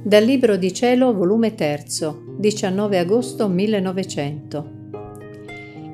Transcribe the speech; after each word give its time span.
Dal 0.00 0.22
Libro 0.22 0.56
di 0.56 0.72
Cielo, 0.72 1.12
volume 1.12 1.56
3, 1.56 1.84
19 2.38 2.98
agosto 2.98 3.48
1900. 3.48 4.70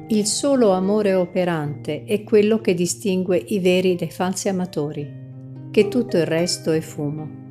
Il 0.09 0.27
solo 0.27 0.73
amore 0.73 1.15
operante 1.15 2.05
è 2.05 2.23
quello 2.23 2.61
che 2.61 2.75
distingue 2.75 3.39
i 3.39 3.59
veri 3.61 3.97
dai 3.97 4.11
falsi 4.11 4.51
amatori, 4.51 5.11
che 5.71 5.89
tutto 5.89 6.19
il 6.19 6.27
resto 6.27 6.71
è 6.71 6.81
fumo. 6.81 7.47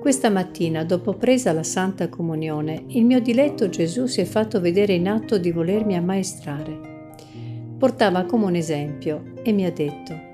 Questa 0.00 0.30
mattina, 0.30 0.84
dopo 0.84 1.14
presa 1.14 1.52
la 1.52 1.64
Santa 1.64 2.08
Comunione, 2.08 2.84
il 2.86 3.04
mio 3.04 3.20
diletto 3.20 3.68
Gesù 3.68 4.06
si 4.06 4.20
è 4.20 4.24
fatto 4.24 4.60
vedere 4.60 4.94
in 4.94 5.08
atto 5.08 5.38
di 5.38 5.50
volermi 5.50 5.96
ammaestrare. 5.96 7.16
Portava 7.76 8.24
come 8.24 8.44
un 8.44 8.54
esempio 8.54 9.32
e 9.42 9.50
mi 9.50 9.66
ha 9.66 9.72
detto, 9.72 10.26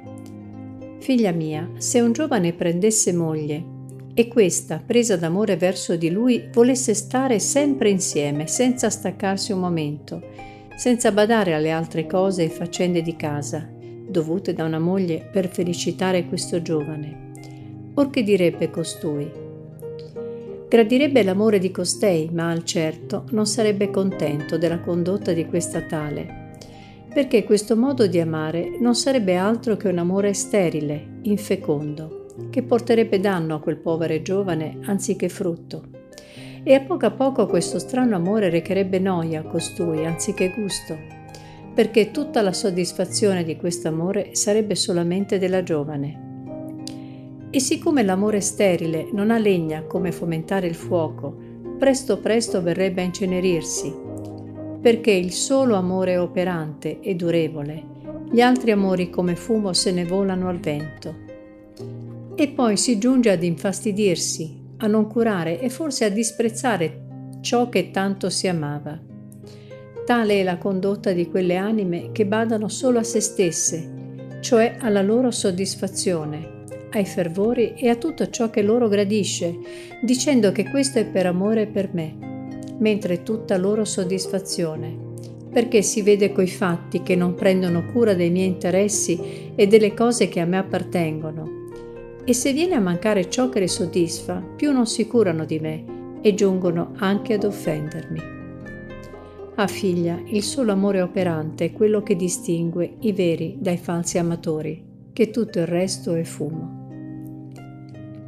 Figlia 0.99 1.33
mia, 1.33 1.71
se 1.79 2.01
un 2.01 2.13
giovane 2.13 2.53
prendesse 2.53 3.13
moglie 3.13 3.73
e 4.17 4.29
questa, 4.29 4.81
presa 4.85 5.17
d'amore 5.17 5.57
verso 5.57 5.97
di 5.97 6.09
lui, 6.09 6.49
volesse 6.53 6.95
stare 6.95 7.41
sempre 7.41 7.91
insieme, 7.91 8.47
senza 8.47 8.89
staccarsi 8.89 9.51
un 9.51 9.59
momento, 9.59 10.23
senza 10.77 11.11
badare 11.11 11.53
alle 11.53 11.73
altre 11.73 12.07
cose 12.07 12.45
e 12.45 12.49
faccende 12.49 13.03
di 13.03 13.17
casa, 13.17 13.69
dovute 14.07 14.53
da 14.53 14.63
una 14.65 14.79
moglie 14.79 15.29
per 15.33 15.49
felicitare 15.49 16.27
questo 16.27 16.63
giovane. 16.63 17.33
Or 17.95 18.11
che 18.11 18.23
direbbe 18.23 18.71
costui? 18.71 19.29
Gradirebbe 20.69 21.23
l'amore 21.25 21.59
di 21.59 21.73
costei, 21.73 22.31
ma 22.33 22.51
al 22.51 22.65
certo 22.65 23.25
non 23.31 23.47
sarebbe 23.47 23.91
contento 23.91 24.57
della 24.59 24.79
condotta 24.79 25.33
di 25.33 25.47
questa 25.47 25.83
tale, 25.83 26.53
perché 27.13 27.43
questo 27.43 27.77
modo 27.77 28.07
di 28.07 28.21
amare 28.21 28.77
non 28.79 28.95
sarebbe 28.95 29.37
altro 29.37 29.77
che 29.77 29.89
un 29.89 29.99
amore 29.99 30.33
sterile, 30.35 31.19
infecondo 31.23 32.23
che 32.51 32.63
porterebbe 32.63 33.21
danno 33.21 33.57
a 33.57 33.61
quel 33.61 33.77
povero 33.77 34.21
giovane 34.23 34.79
anziché 34.83 35.29
frutto. 35.29 36.03
E 36.63 36.75
a 36.75 36.81
poco 36.81 37.07
a 37.07 37.11
poco 37.11 37.47
questo 37.47 37.79
strano 37.79 38.17
amore 38.17 38.49
recherebbe 38.49 38.99
noia 38.99 39.41
a 39.41 39.45
costui 39.45 40.07
anziché 40.07 40.53
gusto, 40.57 40.97
perché 41.75 42.11
tutta 42.11 42.41
la 42.41 42.53
soddisfazione 42.53 43.45
di 43.45 43.57
questo 43.57 43.89
amore 43.89 44.35
sarebbe 44.35 44.75
solamente 44.75 45.39
della 45.39 45.63
giovane. 45.63 46.23
E 47.51 47.61
siccome 47.61 48.03
l'amore 48.03 48.41
sterile 48.41 49.09
non 49.13 49.31
ha 49.31 49.39
legna 49.39 49.83
come 49.83 50.11
fomentare 50.11 50.67
il 50.67 50.75
fuoco, 50.75 51.37
presto 51.79 52.19
presto 52.19 52.63
verrebbe 52.63 53.03
a 53.03 53.05
incenerirsi, 53.05 53.95
perché 54.81 55.11
il 55.11 55.33
solo 55.33 55.77
amore 55.77 56.13
è 56.13 56.21
operante 56.21 57.01
e 57.01 57.15
durevole, 57.15 57.93
gli 58.31 58.41
altri 58.41 58.71
amori 58.71 59.11
come 59.11 59.37
fumo 59.37 59.73
se 59.73 59.93
ne 59.93 60.05
volano 60.05 60.49
al 60.49 60.59
vento 60.59 61.25
e 62.37 62.49
poi 62.49 62.77
si 62.77 62.99
giunge 62.99 63.31
ad 63.31 63.43
infastidirsi, 63.43 64.63
a 64.79 64.87
non 64.87 65.07
curare 65.07 65.61
e 65.61 65.69
forse 65.69 66.05
a 66.05 66.09
disprezzare 66.09 67.03
ciò 67.41 67.69
che 67.69 67.91
tanto 67.91 68.29
si 68.31 68.49
amava. 68.49 68.99
Tale 70.05 70.41
è 70.41 70.43
la 70.43 70.59
condotta 70.59 71.13
di 71.13 71.29
quelle 71.29 71.57
anime 71.57 72.11
che 72.13 72.27
badano 72.27 72.69
solo 72.69 72.99
a 72.99 73.03
se 73.03 73.21
stesse, 73.21 74.39
cioè 74.41 74.77
alla 74.81 75.01
loro 75.01 75.31
soddisfazione, 75.31 76.65
ai 76.91 77.07
fervori 77.07 77.75
e 77.75 77.89
a 77.89 77.97
tutto 77.97 78.29
ciò 78.29 78.51
che 78.51 78.63
loro 78.63 78.89
gradisce, 78.89 79.57
dicendo 80.03 80.53
che 80.53 80.69
questo 80.69 80.99
è 80.99 81.07
per 81.07 81.27
amore 81.27 81.67
per 81.67 81.91
me, 81.93 82.17
mentre 82.79 83.23
tutta 83.23 83.57
loro 83.57 83.85
soddisfazione, 83.85 85.13
perché 85.51 85.83
si 85.83 86.03
vede 86.03 86.33
coi 86.33 86.49
fatti 86.49 87.03
che 87.03 87.15
non 87.15 87.35
prendono 87.35 87.87
cura 87.93 88.13
dei 88.13 88.31
miei 88.31 88.49
interessi 88.49 89.53
e 89.55 89.67
delle 89.67 89.95
cose 89.95 90.29
che 90.29 90.41
a 90.41 90.45
me 90.45 90.59
appartengono 90.59 91.63
e 92.25 92.33
se 92.33 92.53
viene 92.53 92.75
a 92.75 92.81
mancare 92.81 93.29
ciò 93.29 93.49
che 93.49 93.61
le 93.61 93.69
soddisfa, 93.69 94.41
più 94.41 94.73
non 94.73 94.87
si 94.87 95.07
curano 95.07 95.45
di 95.45 95.59
me 95.59 95.85
e 96.23 96.35
giungono 96.35 96.93
anche 96.97 97.35
ad 97.35 97.45
offendermi. 97.45 98.33
Ah 99.57 99.67
figlia, 99.67 100.21
il 100.27 100.43
solo 100.43 100.73
amore 100.73 101.01
operante 101.01 101.67
è 101.67 101.73
quello 101.73 102.03
che 102.03 102.17
distingue 102.17 102.97
i 103.01 103.13
veri 103.13 103.57
dai 103.61 103.77
falsi 103.77 104.19
amatori, 104.19 104.83
che 105.13 105.31
tutto 105.31 105.59
il 105.59 105.67
resto 105.67 106.15
è 106.15 106.25
fumo. 106.25 106.83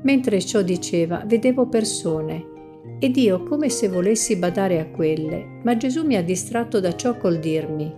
Mentre 0.03 0.41
ciò 0.41 0.63
diceva, 0.63 1.25
vedevo 1.27 1.67
persone, 1.67 2.55
ed 3.01 3.17
io 3.17 3.43
come 3.43 3.71
se 3.71 3.89
volessi 3.89 4.37
badare 4.37 4.79
a 4.79 4.87
quelle, 4.87 5.61
ma 5.65 5.77
Gesù 5.77 6.05
mi 6.05 6.17
ha 6.17 6.23
distratto 6.23 6.81
da 6.81 6.95
ciò 6.95 7.17
col 7.17 7.39
dirmi, 7.39 7.93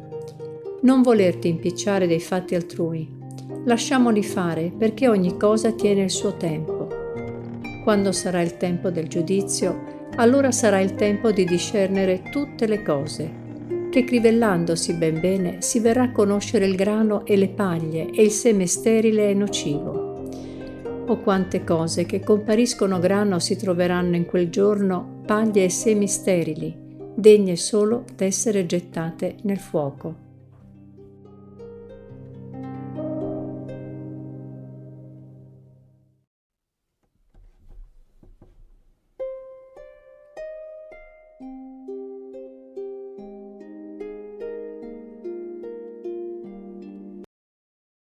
non 0.83 1.03
volerti 1.03 1.49
impicciare 1.49 2.07
dei 2.07 2.21
fatti 2.21 2.55
altrui, 2.55 3.18
Lasciamoli 3.65 4.23
fare 4.23 4.73
perché 4.77 5.09
ogni 5.09 5.37
cosa 5.37 5.73
tiene 5.73 6.03
il 6.03 6.11
suo 6.11 6.37
tempo. 6.37 6.89
Quando 7.83 8.13
sarà 8.13 8.43
il 8.43 8.57
tempo 8.57 8.91
del 8.91 9.09
giudizio, 9.09 9.97
allora 10.17 10.51
sarà 10.51 10.81
il 10.81 10.95
tempo 10.95 11.31
di 11.31 11.45
discernere 11.45 12.23
tutte 12.31 12.67
le 12.67 12.83
cose, 12.83 13.31
che 13.91 14.05
crivellandosi 14.05 14.95
ben 14.95 15.21
bene 15.21 15.63
si 15.63 15.81
verrà 15.81 16.05
a 16.05 16.13
conoscere 16.13 16.67
il 16.67 16.77
grano 16.77 17.25
e 17.25 17.37
le 17.37 17.49
paglie 17.49 18.11
e 18.11 18.23
il 18.23 18.31
seme 18.31 18.67
sterile 18.67 19.31
e 19.31 19.35
nocivo. 19.35 20.27
O 21.07 21.17
quante 21.21 21.65
cose 21.65 22.05
che 22.05 22.21
compariscono 22.21 22.99
grano 22.99 23.39
si 23.39 23.57
troveranno 23.57 24.17
in 24.17 24.27
quel 24.27 24.51
giorno 24.51 25.23
paglie 25.25 25.65
e 25.65 25.71
semi 25.71 26.07
sterili, 26.07 26.75
degne 27.15 27.57
solo 27.57 28.05
d'essere 28.15 28.67
gettate 28.67 29.37
nel 29.43 29.59
fuoco. 29.59 30.28